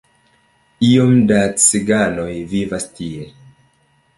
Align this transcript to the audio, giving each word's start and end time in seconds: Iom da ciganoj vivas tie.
Iom 0.87 1.13
da 1.31 1.37
ciganoj 1.65 2.33
vivas 2.55 2.89
tie. 2.97 3.29